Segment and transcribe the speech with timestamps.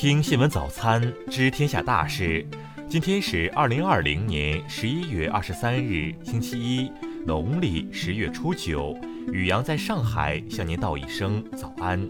[0.00, 2.48] 听新闻早餐知天下大事。
[2.88, 6.90] 今天是二零二零年十一月二十三日，星期一，
[7.26, 8.98] 农历十月初九。
[9.30, 12.08] 雨阳在上海向您道一声早安。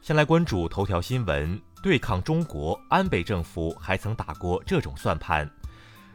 [0.00, 5.46] 先来关注头条新闻：对抗中国，安倍政府还曾打过这种算盘。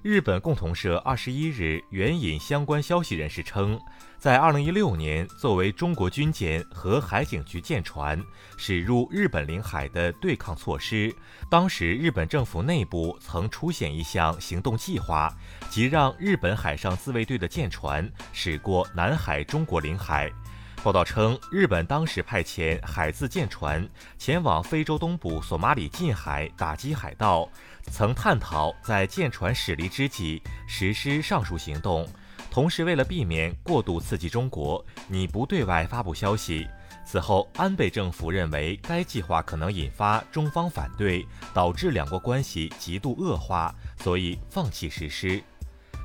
[0.04, 3.80] 日本共同社二十一日援引相关消息人士称，
[4.18, 8.20] 在二零一六年，作为中国军舰和海警局舰船
[8.58, 11.14] 驶入日本领海的对抗措施，
[11.52, 15.32] 当时日本政府内部曾出现一项行动计划，
[15.70, 20.32] 即让日本海上自卫队的舰船驶过南海中国领海。
[20.84, 27.48] 报道称，日本当时派遣海自舰船前往非洲东部索马里近海打击海盗，
[27.92, 32.08] 曾探讨在舰船驶离之际实施上述行动。
[32.50, 36.68] 同时，为了避免过度刺激中国，你不对外发布消息。
[37.06, 45.44] 此后，安倍政府认为该计划可能引发中方反对，导致两国关系极度恶化，所以放弃实施。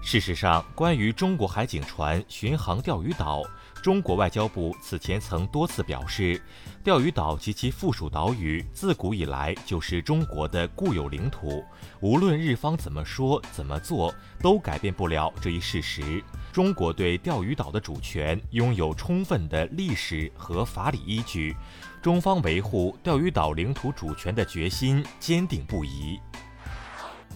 [0.06, 3.42] 事实上，关于中国海警船巡航钓鱼岛。
[3.82, 6.40] 中国外交部此前曾多次表示，
[6.84, 11.64] 钓鱼岛及其附属岛屿自古以来就是中国的固有领土，
[11.98, 16.22] 无论日方怎么说怎么做，都改变不了这一事实。
[16.52, 21.56] 中国对钓鱼岛的主权拥有充分的历史和法理依据，
[22.00, 26.20] 中方维护钓鱼岛领土主权的决心坚定不移。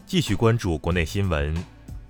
[0.06, 1.55] 继续关注国内新闻，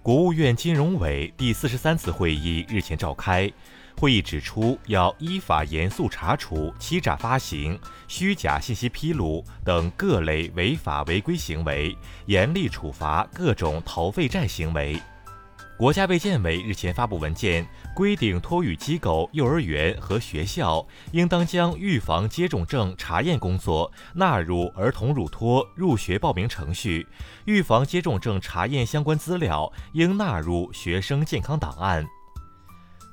[0.02, 3.50] 国务院金融委第四十三次会议日前召开。
[3.98, 14.98] 会议指出，要依法严肃查处欺诈发行、虚假信息披露等各类违法违规行为，严厉处罚各种逃废债行为。
[15.80, 27.06] 国家卫健委日前发布文件，规定托育机构、幼儿园和学校应当将预防接种证查验工作纳入儿童乳托、入学报名程序，
[27.46, 32.06] 预防接种证查验相关资料应纳入学生健康档案。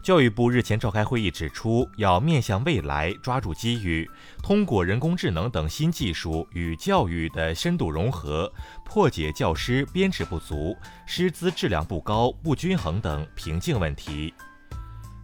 [0.07, 4.09] 教育部日前召开会议，指出要面向未来，抓住机遇，
[4.41, 8.49] 通过人工智能等新技术与教育的深度融合，
[8.85, 10.73] 破解教师编制不足、
[11.05, 14.33] 师资质量不高、不均衡等瓶颈问题。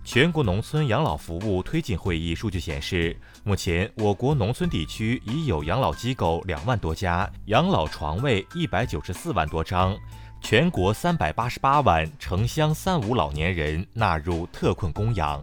[0.04, 9.98] 全国农村养老服务推进会议数据显示，目前我国农村地区已有养老机构两万多家，养老床位一百九十四万多张。
[10.44, 15.42] 全国三百八十八万城乡三无老年人纳入特困供养。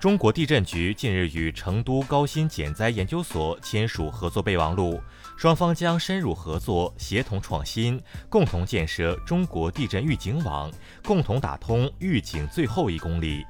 [0.00, 5.00] 中国地震局近日与成都高新减灾研究所签署合作备忘录，
[5.36, 10.70] 双方将深入合作，协同创新，共同建设中国地震预警网，
[11.04, 13.46] 共同打通预警最后一公里。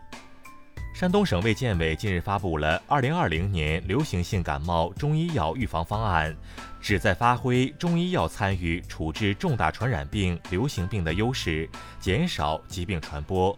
[0.96, 6.32] 山东省卫健委近日发布了《二零二零年流行性感冒中医药预防方案》，
[6.80, 11.68] 旨在发挥中医药参与处置重大传染病、流行病的优势，
[12.00, 13.54] 减少疾病传播。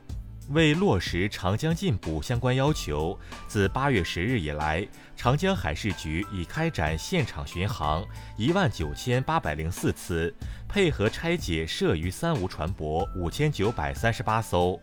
[0.48, 3.16] 为落实长江禁捕相关要求，
[3.46, 4.84] 自八月十日以来，
[5.16, 8.04] 长江海事局已开展现场巡航
[8.36, 10.34] 一万九千八百零四次，
[10.68, 14.76] 配合拆解涉渔三无船舶五千九百三十八艘。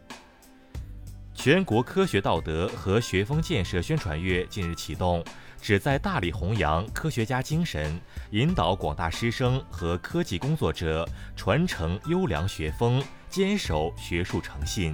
[1.45, 5.23] 全国科学道德和学风建设宣传月近日启动，
[5.61, 8.01] 旨在大力弘扬科学家精神，
[8.31, 14.91] 引导广大师生和科技工作者传承优良学风，坚守学术诚信。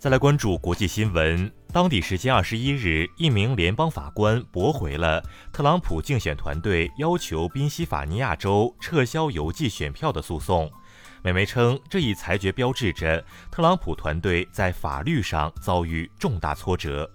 [0.00, 10.68] 再来关注国际新闻，当地时间二十一日，一名联邦法官驳回了特朗普竞选团队要求宾夕法尼亚州撤销邮寄选票的诉讼。
[11.22, 17.10] 美媒称，这一裁决标志着特朗普团队在法律上遭遇重大挫折。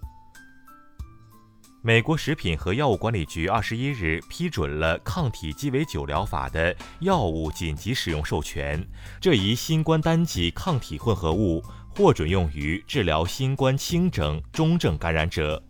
[1.82, 8.84] 美国食品和药物管理局二十一日批准了抗体鸡尾酒疗法的药物紧急使用授权，
[9.20, 11.64] 这一新冠单剂抗体混合物
[11.96, 15.62] 获准用于治疗新冠轻症、中症感染者。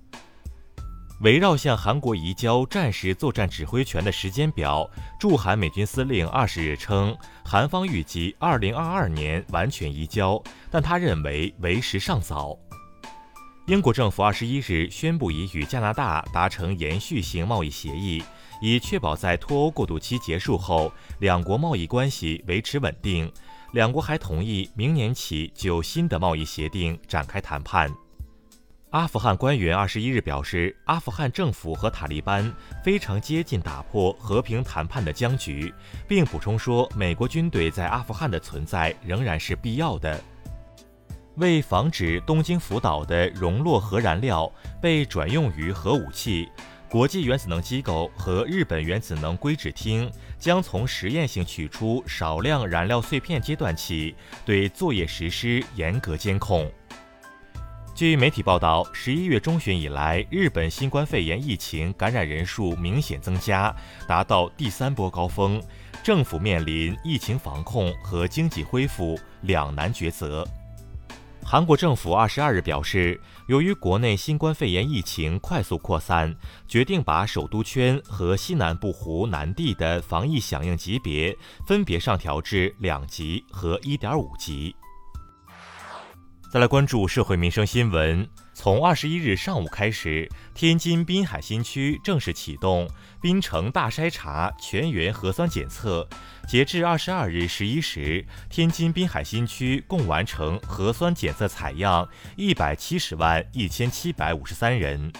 [1.21, 12.57] 围绕向韩国移交战时作战指挥权的时间表，驻韩美军司令二十日称，韩方预计二零二二年完全移交，但他认为为时尚早。
[13.67, 18.21] 英国政府二十一日宣布已与加拿大达成延续性贸易协议，
[18.61, 23.31] 以确保在脱欧过渡期结束后，两国贸易关系维持稳定。
[23.71, 27.91] 两国还同意明年起就新的贸易协定展开谈判。
[28.91, 32.49] 阿富汗官员二十一日表示，阿富汗政府和塔利班
[32.81, 35.73] 非常接近打破和平谈判的僵局，
[36.07, 40.17] 并补充说，美国军队在阿富汗的存在仍然是必要的。
[41.35, 44.49] 为防止东京福岛的熔落核燃料
[44.81, 46.47] 被转用于核武器，
[46.89, 50.09] 国际原子能机构和日本原子能规制厅
[50.39, 54.15] 将从实验性取出少量燃料碎片阶段起，
[54.45, 56.71] 对作业实施严格监控。
[57.95, 63.73] 据媒体报道，十一月中旬以来，日本新冠肺炎疫情感染人数明显增加，
[64.05, 65.63] 达到第三波高峰，
[66.03, 70.45] 政府面临疫情防控和经济恢复两难抉择。
[71.41, 76.35] 韩国政府二十二日表示，由于国内新冠肺炎疫情快速扩散，
[76.67, 81.33] 决定把首都圈和西南部湖南地的防疫响应级别
[81.65, 84.75] 分别上调至两级和一点五级。
[86.51, 88.25] 再来关注社会民生新闻。
[88.53, 92.89] 从二十一日上午开始，天津滨海新区正式启动
[93.21, 96.07] 滨城大筛查全员核酸检测。
[96.47, 102.07] 截至二十二日十一时，天津滨海新区共完成核酸检测采样
[102.37, 105.11] 一百七十万一千七百五十三人。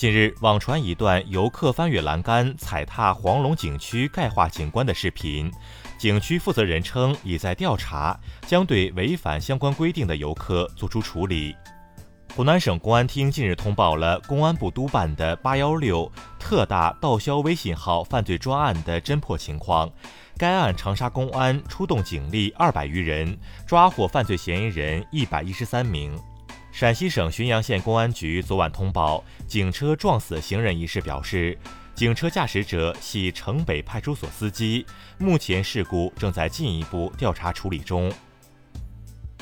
[0.00, 5.52] 近日，网传一段游客翻越栏杆踩踏黄龙景区钙化景观的视频。
[5.98, 11.54] 景区负责人称，已在调查，将对违反相关规定的游客作出处理。
[12.34, 16.10] 湖南省公安厅近日通报了公安部督办的“八幺六”
[16.40, 19.86] 特大盗销微信号犯罪专案的侦破情况。
[20.38, 26.18] 该案长沙公安出动警力二百余人，抓获犯罪嫌疑人一百一十三名。
[26.80, 31.58] 陕西省浔阳县公安局昨晚通报警车撞死行人一事，表示。
[31.94, 34.86] 警车驾驶者系城北派出所司机，
[35.18, 38.10] 目前事故正在进一步调查处理中。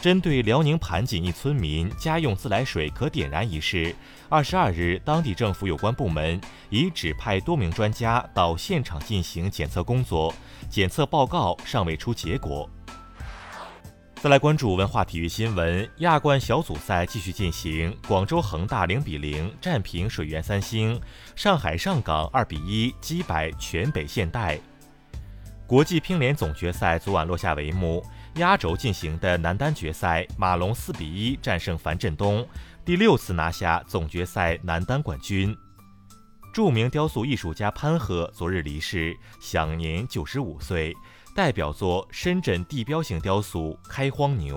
[0.01, 3.95] 针对辽宁盘锦一村民家用自来水可点燃一事，
[4.29, 10.35] 二十二日，当地政府有关部门已指派多名专家到现场进行检测工作，
[10.69, 12.69] 检测报告尚未出结果。
[14.21, 21.01] 再来关注文化体育新闻，亚冠小组赛继续进行，广州恒大零比零战平水源三星，
[21.37, 24.59] 上海上港二比一击败全北现代。
[25.69, 28.05] 国际乒联总决赛昨晚落下帷幕，
[28.35, 32.45] 压轴进行的男单决赛，马龙四比一战胜樊振东，
[32.85, 35.57] 第六次拿下总决赛男单冠军。
[36.53, 40.93] 著名雕塑艺术家潘鹤昨日离世，享年九十五岁。
[41.39, 44.57] 代表作深圳地标性雕塑《开荒牛》。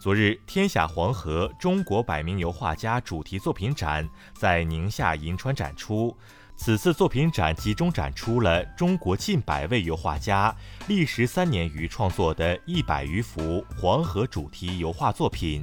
[0.00, 6.16] 昨日，天下黄河中国百名油画家主题作品展在宁夏银川展出。
[6.56, 10.54] 此次作品展集中展出了中国近百位油画家
[10.88, 15.62] 历时三年余创作的一百余幅黄河主题油画作品。